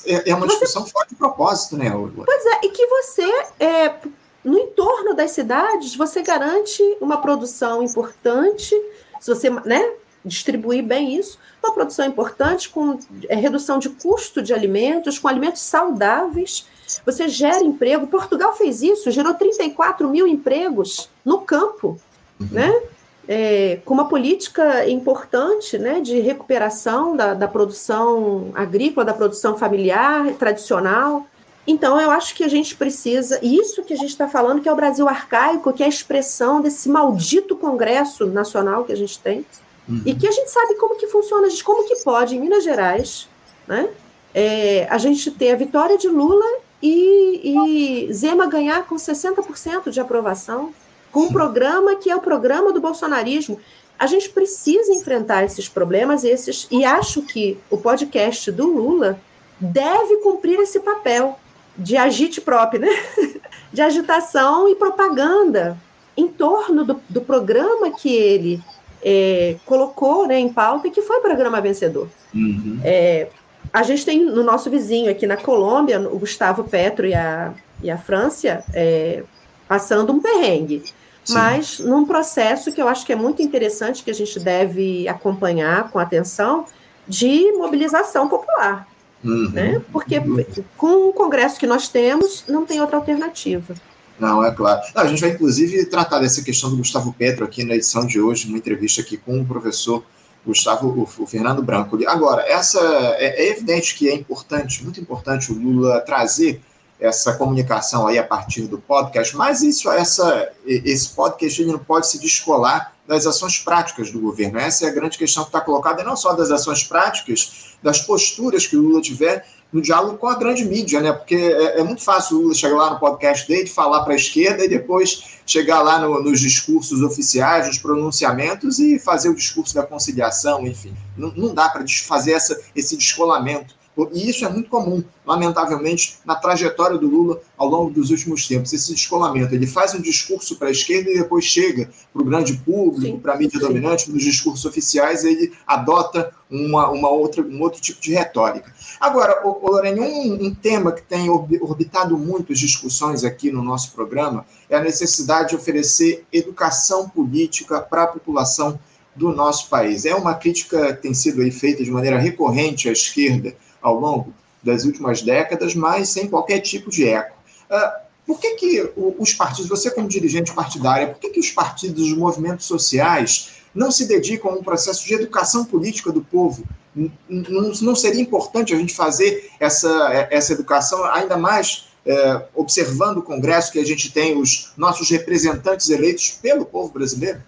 [0.05, 1.89] é, é, uma discussão você, fora de propósito, né?
[1.89, 3.95] Pois é, e que você, é,
[4.43, 8.75] no entorno das cidades, você garante uma produção importante,
[9.19, 9.93] se você né,
[10.25, 15.61] distribuir bem isso, uma produção importante com é, redução de custo de alimentos, com alimentos
[15.61, 16.67] saudáveis,
[17.05, 18.07] você gera emprego.
[18.07, 21.97] Portugal fez isso, gerou 34 mil empregos no campo,
[22.39, 22.47] uhum.
[22.51, 22.81] né?
[23.27, 30.33] É, com uma política importante né, de recuperação da, da produção agrícola, da produção familiar,
[30.33, 31.27] tradicional.
[31.65, 34.73] Então, eu acho que a gente precisa, isso que a gente está falando, que é
[34.73, 39.45] o Brasil arcaico, que é a expressão desse maldito Congresso Nacional que a gente tem,
[39.87, 40.01] uhum.
[40.05, 43.29] e que a gente sabe como que funciona, como que pode, em Minas Gerais,
[43.67, 43.87] né,
[44.33, 46.45] é, a gente ter a vitória de Lula
[46.81, 50.73] e, e Zema ganhar com 60% de aprovação
[51.11, 53.59] com um programa que é o programa do bolsonarismo.
[53.97, 59.19] A gente precisa enfrentar esses problemas esses e acho que o podcast do Lula
[59.59, 61.37] deve cumprir esse papel
[61.77, 62.89] de agite próprio, né?
[63.71, 65.77] de agitação e propaganda
[66.17, 68.61] em torno do, do programa que ele
[69.01, 72.07] é, colocou né, em pauta e que foi o programa vencedor.
[72.33, 72.79] Uhum.
[72.83, 73.29] É,
[73.71, 77.89] a gente tem no nosso vizinho aqui na Colômbia, o Gustavo Petro e a, e
[77.89, 79.23] a França, é,
[79.67, 80.83] passando um perrengue.
[81.23, 81.33] Sim.
[81.35, 85.89] mas num processo que eu acho que é muito interessante, que a gente deve acompanhar
[85.91, 86.65] com atenção,
[87.07, 88.87] de mobilização popular.
[89.23, 89.49] Uhum.
[89.51, 89.81] Né?
[89.91, 90.43] Porque uhum.
[90.77, 93.75] com o Congresso que nós temos, não tem outra alternativa.
[94.19, 94.81] Não, é claro.
[94.95, 98.19] Não, a gente vai, inclusive, tratar dessa questão do Gustavo Petro aqui na edição de
[98.19, 100.03] hoje, uma entrevista aqui com o professor
[100.45, 101.97] Gustavo, o, o Fernando Branco.
[102.07, 102.79] Agora, essa
[103.17, 106.61] é, é evidente que é importante, muito importante o Lula trazer
[107.01, 112.07] essa comunicação aí a partir do podcast, mas isso, essa, esse podcast ele não pode
[112.07, 114.59] se descolar das ações práticas do governo.
[114.59, 118.67] Essa é a grande questão que está colocada, não só das ações práticas, das posturas
[118.67, 121.11] que o Lula tiver no diálogo com a grande mídia, né?
[121.11, 124.17] Porque é, é muito fácil o Lula chegar lá no podcast dele, falar para a
[124.17, 129.73] esquerda e depois chegar lá no, nos discursos oficiais, nos pronunciamentos e fazer o discurso
[129.73, 130.93] da conciliação, enfim.
[131.17, 133.80] Não, não dá para fazer essa, esse descolamento
[134.13, 138.71] e isso é muito comum, lamentavelmente, na trajetória do Lula ao longo dos últimos tempos,
[138.71, 139.53] esse descolamento.
[139.53, 143.33] Ele faz um discurso para a esquerda e depois chega para o grande público, para
[143.33, 143.67] a mídia sim.
[143.67, 148.73] dominante, nos discursos oficiais, ele adota uma, uma outra, um outro tipo de retórica.
[148.99, 153.61] Agora, o, o Lorene, um, um tema que tem orbitado muito as discussões aqui no
[153.61, 158.79] nosso programa é a necessidade de oferecer educação política para a população
[159.15, 160.05] do nosso país.
[160.05, 164.85] É uma crítica que tem sido feita de maneira recorrente à esquerda ao longo das
[164.85, 167.35] últimas décadas, mas sem qualquer tipo de eco.
[167.69, 172.11] Uh, por que, que os partidos, você como dirigente partidária, por que, que os partidos,
[172.11, 176.63] os movimentos sociais não se dedicam a um processo de educação política do povo?
[176.95, 183.23] Não, não seria importante a gente fazer essa, essa educação, ainda mais é, observando o
[183.23, 187.41] Congresso, que a gente tem os nossos representantes eleitos pelo povo brasileiro?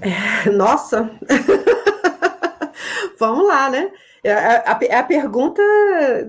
[0.00, 1.10] É, nossa!
[3.18, 3.90] Vamos lá, né?
[4.22, 5.62] É a, é a, pergunta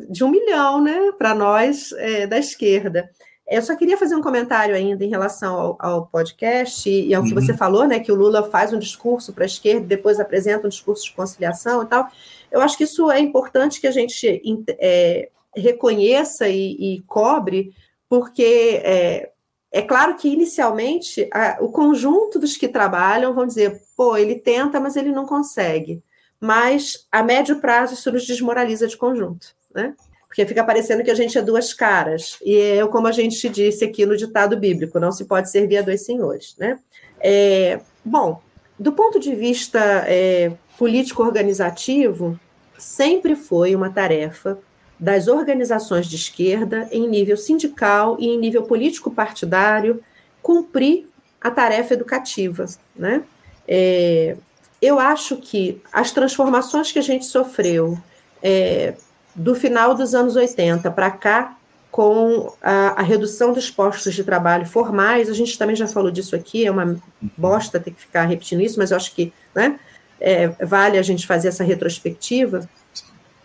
[0.10, 3.10] de um milhão, né, para nós é, da esquerda.
[3.48, 7.34] Eu só queria fazer um comentário ainda em relação ao, ao podcast e ao que
[7.34, 7.42] uhum.
[7.42, 10.70] você falou, né, que o Lula faz um discurso para a esquerda, depois apresenta um
[10.70, 12.08] discurso de conciliação e tal.
[12.52, 14.40] Eu acho que isso é importante que a gente
[14.80, 17.74] é, reconheça e, e, cobre,
[18.08, 19.32] porque é,
[19.72, 24.80] é claro que inicialmente a, o conjunto dos que trabalham vão dizer, pô, ele tenta,
[24.80, 26.04] mas ele não consegue
[26.40, 29.94] mas a médio prazo isso nos desmoraliza de conjunto, né?
[30.28, 32.38] Porque fica parecendo que a gente é duas caras.
[32.44, 35.82] E é como a gente disse aqui no ditado bíblico, não se pode servir a
[35.82, 36.80] dois senhores, né?
[37.20, 38.42] É, bom,
[38.78, 42.40] do ponto de vista é, político-organizativo,
[42.78, 44.58] sempre foi uma tarefa
[45.00, 50.02] das organizações de esquerda, em nível sindical e em nível político-partidário,
[50.42, 51.08] cumprir
[51.42, 53.24] a tarefa educativa, né?
[53.68, 54.36] É,
[54.82, 57.98] eu acho que as transformações que a gente sofreu
[58.42, 58.96] é,
[59.36, 61.58] do final dos anos 80 para cá,
[61.92, 66.36] com a, a, redução dos postos de trabalho formais, a gente também já falou disso
[66.36, 66.98] aqui, é uma
[67.38, 69.80] bosta ter que ficar repetindo isso, mas eu acho que né,
[70.20, 72.70] é, vale a gente fazer essa retrospectiva.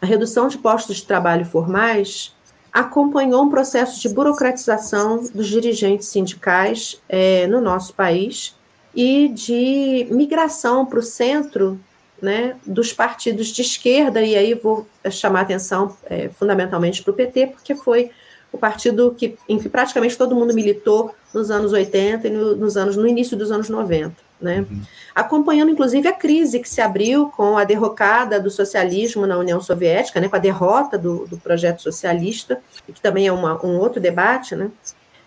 [0.00, 2.34] A redução de postos de trabalho formais
[2.72, 8.54] acompanhou um processo de burocratização dos dirigentes sindicais é, no nosso país,
[8.94, 11.80] e de migração para o centro
[12.22, 17.48] né, dos partidos de esquerda, e aí vou chamar atenção é, fundamentalmente para o PT,
[17.48, 18.10] porque foi
[18.52, 22.76] o partido que, em que praticamente todo mundo militou nos anos 80 e no, nos
[22.76, 24.14] anos, no início dos anos 90.
[24.40, 24.64] Né?
[24.70, 24.82] Uhum.
[25.14, 30.20] Acompanhando, inclusive, a crise que se abriu com a derrocada do socialismo na União Soviética,
[30.20, 34.54] né, com a derrota do, do projeto socialista, que também é uma, um outro debate,
[34.54, 34.70] né,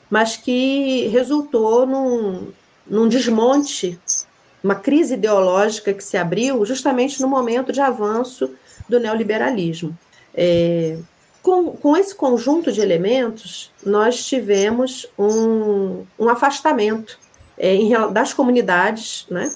[0.10, 2.48] mas que resultou num,
[2.90, 4.00] num desmonte,
[4.64, 8.54] uma crise ideológica que se abriu justamente no momento de avanço
[8.88, 9.98] do neoliberalismo.
[10.34, 10.98] É,
[11.42, 17.18] com, com esse conjunto de elementos, nós tivemos um, um afastamento
[17.58, 19.50] é, em, das comunidades, né?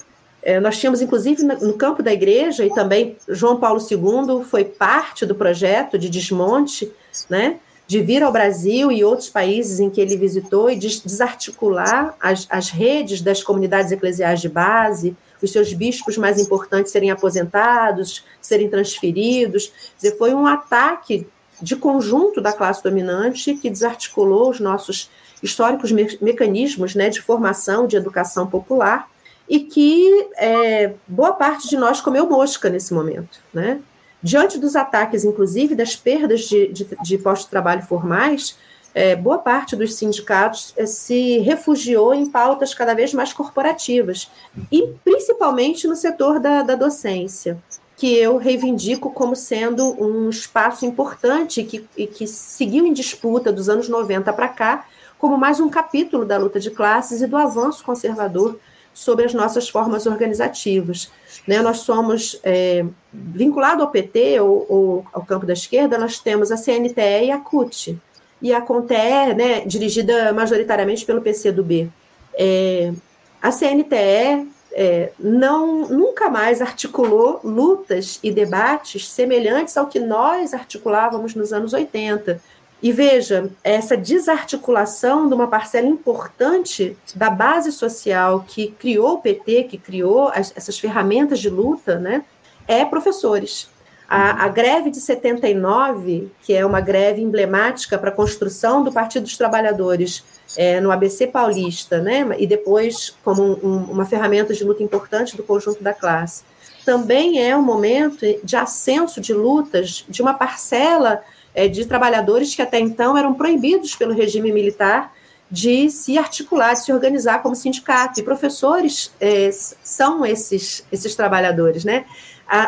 [0.43, 5.23] É, nós tínhamos, inclusive, no campo da igreja, e também João Paulo II foi parte
[5.23, 6.91] do projeto de desmonte,
[7.29, 7.59] né?
[7.91, 12.69] De vir ao Brasil e outros países em que ele visitou e desarticular as, as
[12.69, 19.73] redes das comunidades eclesiais de base, os seus bispos mais importantes serem aposentados, serem transferidos.
[19.97, 21.27] Dizer, foi um ataque
[21.61, 25.09] de conjunto da classe dominante que desarticulou os nossos
[25.43, 29.09] históricos me mecanismos né, de formação, de educação popular,
[29.49, 33.41] e que é, boa parte de nós comeu mosca nesse momento.
[33.53, 33.81] Né?
[34.23, 38.57] Diante dos ataques, inclusive, das perdas de, de, de postos de trabalho formais,
[38.93, 44.29] é, boa parte dos sindicatos é, se refugiou em pautas cada vez mais corporativas,
[44.71, 47.57] e principalmente no setor da, da docência,
[47.95, 53.69] que eu reivindico como sendo um espaço importante que, e que seguiu em disputa dos
[53.69, 54.85] anos 90 para cá,
[55.17, 58.59] como mais um capítulo da luta de classes e do avanço conservador
[58.93, 61.11] sobre as nossas formas organizativas.
[61.47, 61.61] Né?
[61.61, 66.57] Nós somos, é, vinculado ao PT ou, ou, ao campo da esquerda, nós temos a
[66.57, 67.97] CNTE e a CUT.
[68.41, 71.91] E a CONTE, né, dirigida majoritariamente pelo PCdoB.
[72.33, 72.91] É,
[73.39, 81.35] a CNTE é, não, nunca mais articulou lutas e debates semelhantes ao que nós articulávamos
[81.35, 82.41] nos anos 80,
[82.81, 89.65] e veja, essa desarticulação de uma parcela importante da base social que criou o PT,
[89.65, 92.23] que criou as, essas ferramentas de luta, né,
[92.67, 93.69] é professores.
[94.09, 99.23] A, a, greve de 79, que é uma greve emblemática para a construção do Partido
[99.23, 100.23] dos Trabalhadores
[100.57, 105.43] é, no ABC paulista, né, e depois como um, uma ferramenta de luta importante do
[105.43, 106.43] conjunto da classe,
[106.83, 111.21] também é um momento de ascenso de lutas de uma parcela
[111.53, 115.13] é, de trabalhadores que até então eram proibidos pelo regime militar
[115.49, 118.19] de se articular, de se organizar como sindicato.
[118.19, 122.05] E professores é, são esses, esses trabalhadores, né?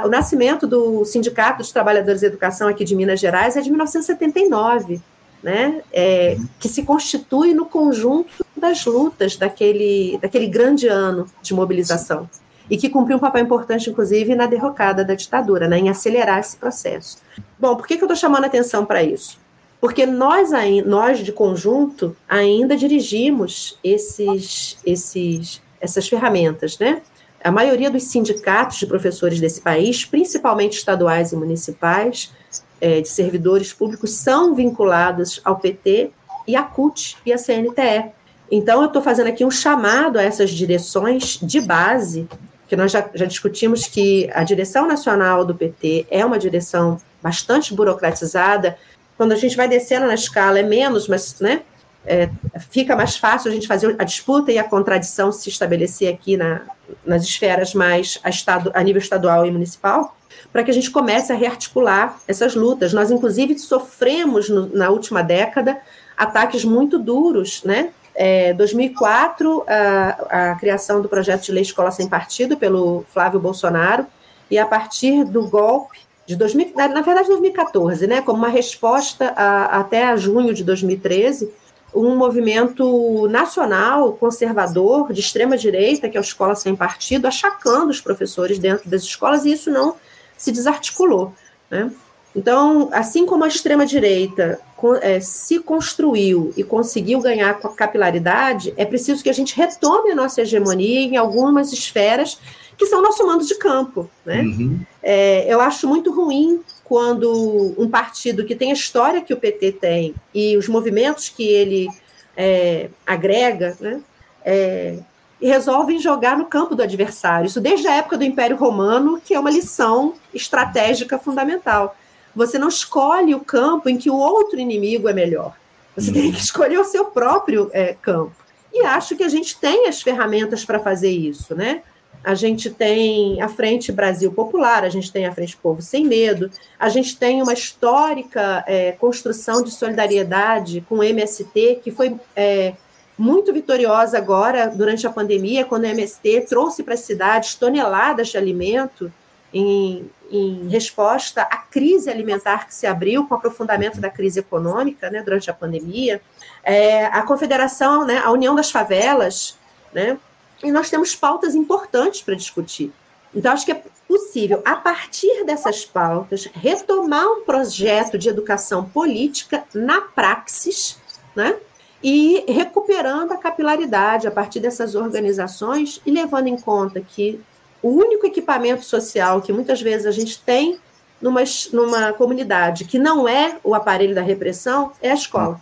[0.05, 5.01] O nascimento do Sindicato dos Trabalhadores de Educação aqui de Minas Gerais é de 1979,
[5.41, 5.81] né?
[5.91, 12.29] É, que se constitui no conjunto das lutas daquele, daquele grande ano de mobilização
[12.69, 16.57] e que cumpriu um papel importante, inclusive, na derrocada da ditadura, né, em acelerar esse
[16.57, 17.17] processo.
[17.59, 19.39] Bom, por que, que eu estou chamando atenção para isso?
[19.79, 20.49] Porque nós,
[20.85, 27.01] nós, de conjunto, ainda dirigimos esses, esses, essas ferramentas, né?
[27.43, 32.31] A maioria dos sindicatos de professores desse país, principalmente estaduais e municipais,
[32.79, 36.11] é, de servidores públicos, são vinculados ao PT
[36.47, 38.11] e à CUT e à CNTE.
[38.49, 42.29] Então, eu estou fazendo aqui um chamado a essas direções de base
[42.75, 48.77] nós já, já discutimos que a direção nacional do PT é uma direção bastante burocratizada.
[49.17, 51.61] Quando a gente vai descendo na escala, é menos, mas né,
[52.05, 52.29] é,
[52.69, 56.61] fica mais fácil a gente fazer a disputa e a contradição se estabelecer aqui na,
[57.05, 60.15] nas esferas mais a, estado, a nível estadual e municipal,
[60.51, 62.93] para que a gente comece a rearticular essas lutas.
[62.93, 65.79] Nós, inclusive, sofremos no, na última década
[66.17, 67.91] ataques muito duros, né?
[68.15, 74.05] É, 2004, a, a, criação do projeto de lei Escola Sem Partido pelo Flávio Bolsonaro,
[74.51, 79.79] e a partir do golpe de 2000, na verdade 2014, né, como uma resposta a,
[79.79, 81.51] até junho de 2013,
[81.93, 88.01] um movimento nacional conservador de extrema direita, que é a Escola Sem Partido, achacando os
[88.01, 89.95] professores dentro das escolas, e isso não
[90.37, 91.33] se desarticulou.
[91.69, 91.91] Né?
[92.35, 94.72] Então, assim como a extrema-direita é,
[95.21, 100.15] se construiu e conseguiu ganhar com a capilaridade, é preciso que a gente retome a
[100.15, 102.39] nossa hegemonia em algumas esferas
[102.77, 104.09] que são nosso mando de campo.
[104.25, 104.41] Né?
[104.41, 104.79] Uhum.
[105.01, 109.73] É, eu acho muito ruim quando um partido que tem a história que o PT
[109.73, 111.87] tem e os movimentos que ele
[112.35, 114.01] é, agrega, né,
[114.45, 114.99] é,
[115.41, 117.47] resolvem jogar no campo do adversário.
[117.47, 121.95] Isso desde a época do Império Romano, que é uma lição estratégica fundamental.
[122.35, 125.55] Você não escolhe o campo em que o outro inimigo é melhor.
[125.95, 128.35] Você tem que escolher o seu próprio é, campo.
[128.73, 131.83] E acho que a gente tem as ferramentas para fazer isso, né?
[132.23, 136.49] A gente tem a Frente Brasil Popular, a gente tem a Frente Povo Sem Medo,
[136.79, 142.73] a gente tem uma histórica é, construção de solidariedade com o MST, que foi é,
[143.17, 148.37] muito vitoriosa agora, durante a pandemia, quando o MST trouxe para as cidades toneladas de
[148.37, 149.11] alimento
[149.53, 155.09] em, em resposta à crise alimentar que se abriu com o aprofundamento da crise econômica
[155.11, 156.19] né, durante a pandemia,
[156.63, 159.57] é, a Confederação, né, a União das Favelas,
[159.93, 160.17] né,
[160.63, 162.91] e nós temos pautas importantes para discutir.
[163.35, 169.63] Então, acho que é possível, a partir dessas pautas, retomar um projeto de educação política
[169.73, 170.97] na praxis,
[171.35, 171.55] né?
[172.01, 177.41] E recuperando a capilaridade a partir dessas organizações e levando em conta que
[177.83, 180.79] o único equipamento social que muitas vezes a gente tem
[181.21, 185.61] numa, numa comunidade que não é o aparelho da repressão é a escola.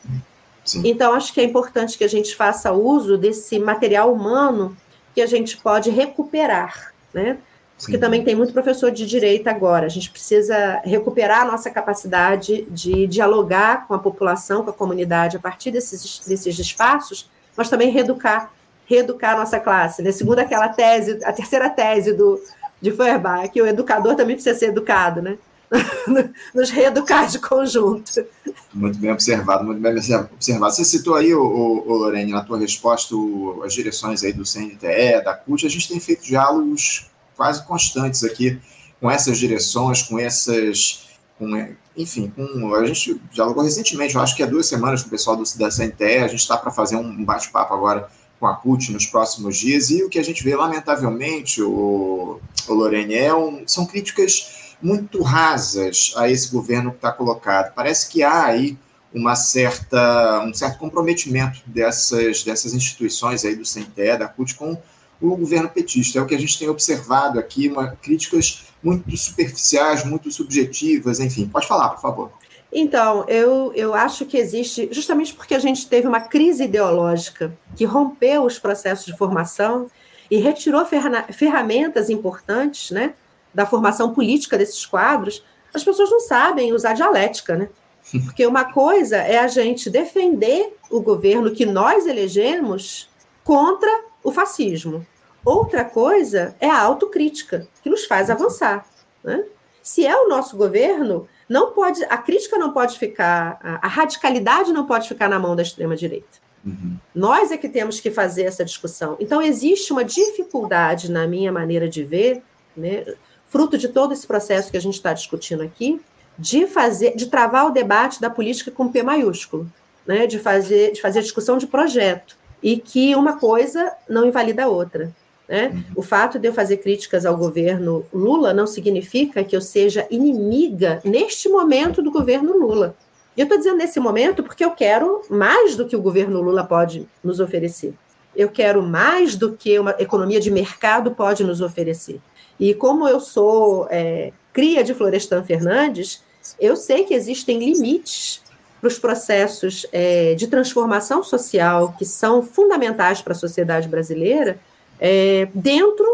[0.63, 0.83] Sim.
[0.85, 4.77] Então, acho que é importante que a gente faça uso desse material humano
[5.13, 7.37] que a gente pode recuperar, né?
[7.77, 7.99] Porque Sim.
[7.99, 9.87] também tem muito professor de direita agora.
[9.87, 15.37] A gente precisa recuperar a nossa capacidade de dialogar com a população, com a comunidade,
[15.37, 18.51] a partir desses, desses espaços, mas também reeducar
[18.91, 20.11] reeducar a nossa classe, né?
[20.11, 22.41] Segundo aquela tese, a terceira tese do,
[22.81, 25.37] de Feuerbach, que o educador também precisa ser educado, né?
[26.53, 28.25] Nos reeducar de conjunto.
[28.73, 30.73] Muito bem observado, muito bem observado.
[30.73, 35.23] Você citou aí, o, o, Lorene, na tua resposta, o, as direções aí do CNTE,
[35.23, 38.59] da CUT, a gente tem feito diálogos quase constantes aqui
[38.99, 41.49] com essas direções, com essas com,
[41.97, 45.35] enfim, com, a gente dialogou recentemente, eu acho que há duas semanas com o pessoal
[45.35, 48.07] do, da CNTE, a gente está para fazer um bate-papo agora
[48.41, 52.73] com a CUT nos próximos dias, e o que a gente vê, lamentavelmente, o, o
[52.73, 57.71] Lorene, é um, são críticas muito rasas a esse governo que está colocado.
[57.75, 58.75] Parece que há aí
[59.13, 64.75] uma certa, um certo comprometimento dessas, dessas instituições aí do CNTE, da CUT, com
[65.21, 66.17] o governo petista.
[66.17, 71.47] É o que a gente tem observado aqui, uma, críticas muito superficiais, muito subjetivas, enfim.
[71.47, 72.31] Pode falar, por favor.
[72.73, 77.83] Então, eu, eu acho que existe, justamente porque a gente teve uma crise ideológica que
[77.83, 79.87] rompeu os processos de formação
[80.29, 83.13] e retirou ferramentas importantes né,
[83.53, 85.43] da formação política desses quadros,
[85.73, 87.69] as pessoas não sabem usar dialética, né?
[88.25, 93.09] Porque uma coisa é a gente defender o governo que nós elegemos
[93.43, 93.89] contra
[94.23, 95.05] o fascismo.
[95.43, 98.85] Outra coisa é a autocrítica, que nos faz avançar.
[99.23, 99.43] Né?
[99.81, 104.71] Se é o nosso governo, não pode, a crítica não pode ficar, a, a radicalidade
[104.71, 106.39] não pode ficar na mão da extrema-direita.
[106.65, 106.95] Uhum.
[107.13, 109.17] Nós é que temos que fazer essa discussão.
[109.19, 112.41] Então, existe uma dificuldade, na minha maneira de ver,
[112.75, 113.03] né,
[113.49, 115.99] fruto de todo esse processo que a gente está discutindo aqui,
[116.39, 119.69] de fazer, de travar o debate da política com P maiúsculo,
[120.07, 124.69] né, de fazer, de fazer discussão de projeto, e que uma coisa não invalida a
[124.69, 125.13] outra.
[125.51, 125.67] Né?
[125.73, 125.83] Uhum.
[125.97, 131.01] O fato de eu fazer críticas ao governo Lula não significa que eu seja inimiga
[131.03, 132.95] neste momento do governo Lula.
[133.35, 136.63] E eu estou dizendo nesse momento porque eu quero mais do que o governo Lula
[136.63, 137.93] pode nos oferecer.
[138.33, 142.21] Eu quero mais do que uma economia de mercado pode nos oferecer.
[142.57, 146.23] E como eu sou é, cria de Florestan Fernandes,
[146.61, 148.41] eu sei que existem limites
[148.79, 154.57] para os processos é, de transformação social que são fundamentais para a sociedade brasileira
[155.01, 156.05] é, dentro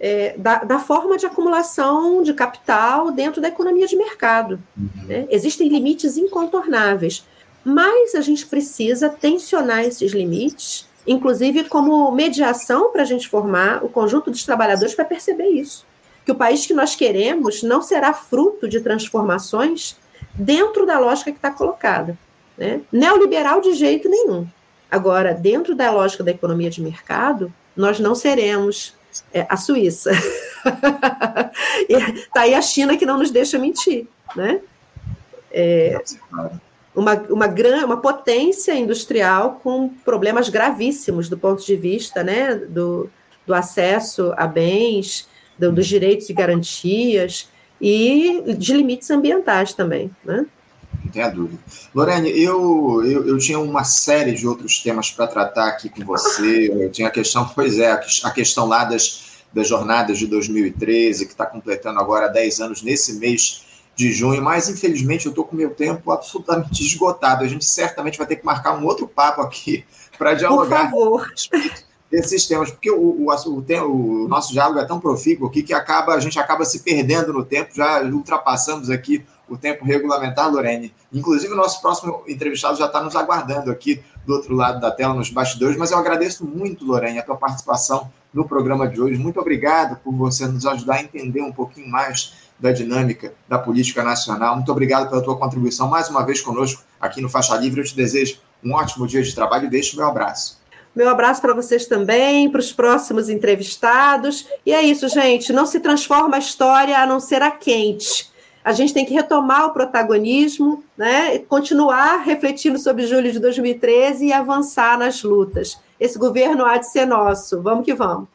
[0.00, 4.58] é, da, da, forma de acumulação de capital dentro da economia de mercado.
[4.74, 4.88] Uhum.
[5.06, 5.26] Né?
[5.28, 7.26] Existem limites incontornáveis,
[7.62, 13.90] mas a gente precisa tensionar esses limites, inclusive como mediação para a gente formar o
[13.90, 15.84] conjunto dos trabalhadores para perceber isso.
[16.24, 19.98] Que o país que nós queremos não será fruto de transformações
[20.34, 22.16] dentro da lógica que está colocada.
[22.56, 22.80] Né?
[22.90, 24.46] Neoliberal de jeito nenhum.
[24.90, 28.94] Agora, dentro da lógica da economia de mercado, nós não seremos
[29.32, 30.10] é, a Suíça.
[31.88, 34.06] Está aí a China que não nos deixa mentir,
[34.36, 34.60] né?
[35.52, 36.00] É,
[36.94, 43.10] uma, uma, gran, uma potência industrial com problemas gravíssimos do ponto de vista né, do,
[43.46, 47.48] do acesso a bens, do, dos direitos e garantias
[47.80, 50.10] e de limites ambientais também.
[50.24, 50.46] Né?
[51.10, 51.60] Não tenha dúvida.
[51.94, 56.70] Lorene, eu, eu, eu, tinha uma série de outros temas para tratar aqui com você.
[56.72, 61.32] Eu tinha a questão, pois é, a questão lá das, das jornadas de 2013, que
[61.32, 65.70] está completando agora 10 anos nesse mês de junho, mas infelizmente eu estou com meu
[65.70, 67.44] tempo absolutamente esgotado.
[67.44, 69.84] A gente certamente vai ter que marcar um outro papo aqui
[70.16, 70.90] para dialogar.
[70.90, 71.32] Por favor
[72.10, 76.14] desses temas, porque o, o, o, o, nosso diálogo é tão profícuo aqui que acaba,
[76.14, 80.94] a gente acaba se perdendo no tempo, já ultrapassamos aqui o tempo regulamentar, Lorene.
[81.12, 85.12] Inclusive, o nosso próximo entrevistado já está nos aguardando aqui do outro lado da tela,
[85.12, 89.18] nos bastidores, mas eu agradeço muito, Lorene, a tua participação no programa de hoje.
[89.18, 94.04] Muito obrigado por você nos ajudar a entender um pouquinho mais da dinâmica da política
[94.04, 94.54] nacional.
[94.54, 97.80] Muito obrigado pela tua contribuição mais uma vez conosco aqui no Faixa Livre.
[97.80, 100.60] Eu te desejo um ótimo dia de trabalho e deixo meu abraço.
[100.94, 104.46] Meu abraço para vocês também, para os próximos entrevistados.
[104.66, 105.52] E é isso, gente.
[105.52, 108.29] Não se transforma a história a não ser a quente
[108.64, 114.32] a gente tem que retomar o protagonismo, né, continuar refletindo sobre julho de 2013 e
[114.32, 115.78] avançar nas lutas.
[115.98, 117.60] Esse governo há de ser nosso.
[117.62, 118.28] Vamos que vamos.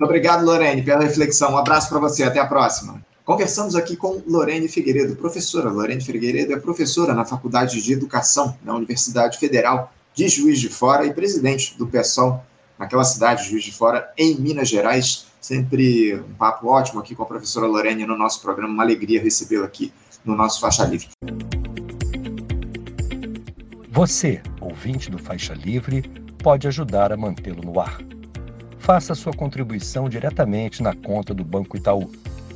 [0.00, 1.52] Obrigado, Lorene, pela reflexão.
[1.52, 2.22] Um abraço para você.
[2.22, 3.02] Até a próxima.
[3.24, 5.70] Conversamos aqui com Lorene Figueiredo, professora.
[5.70, 11.06] Lorene Figueiredo é professora na Faculdade de Educação da Universidade Federal de Juiz de Fora
[11.06, 12.42] e presidente do PSOL
[12.78, 15.26] naquela cidade, Juiz de Fora, em Minas Gerais.
[15.42, 18.72] Sempre um papo ótimo aqui com a professora Lorene no nosso programa.
[18.72, 19.92] Uma alegria recebê-la aqui
[20.24, 21.08] no nosso Faixa Livre.
[23.90, 26.02] Você, ouvinte do Faixa Livre,
[26.40, 27.98] pode ajudar a mantê-lo no ar.
[28.78, 32.08] Faça sua contribuição diretamente na conta do Banco Itaú,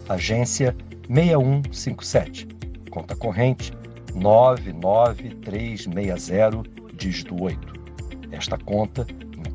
[0.08, 0.72] agência
[1.08, 2.46] 6157,
[2.88, 3.72] conta corrente
[4.14, 6.62] 99360,
[6.94, 7.72] dígito 8.
[8.30, 9.04] Esta conta